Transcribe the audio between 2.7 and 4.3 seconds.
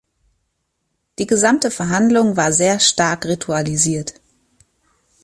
stark ritualisiert.